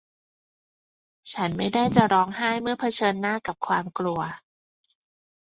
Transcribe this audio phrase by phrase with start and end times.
[1.33, 4.21] ฉันไม่ได้จะร้องไห้เมื่อเผชิญหน้ากับความกลัว